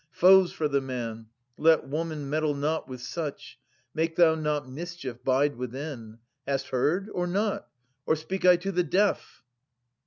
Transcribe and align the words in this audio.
Foes 0.09 0.51
for 0.51 0.67
the 0.67 0.81
man: 0.81 1.27
let 1.57 1.87
woman 1.87 2.27
meddle 2.27 2.55
not 2.55 2.85
200 2.87 2.89
With 2.89 3.01
such: 3.03 3.59
make 3.93 4.15
thou 4.15 4.33
not 4.33 4.67
mischief, 4.67 5.23
bide 5.23 5.57
within. 5.57 6.17
Hast 6.47 6.69
heard, 6.69 7.07
or 7.13 7.27
not?— 7.27 7.67
or 8.07 8.15
speak 8.15 8.43
I 8.43 8.55
to 8.55 8.71
the 8.71 8.81
deaf? 8.83 9.43